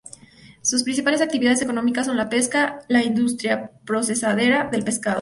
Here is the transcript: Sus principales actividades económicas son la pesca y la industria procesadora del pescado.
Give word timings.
Sus 0.63 0.81
principales 0.81 1.21
actividades 1.21 1.61
económicas 1.61 2.07
son 2.07 2.17
la 2.17 2.27
pesca 2.27 2.79
y 2.89 2.93
la 2.93 3.03
industria 3.03 3.69
procesadora 3.85 4.67
del 4.71 4.83
pescado. 4.83 5.09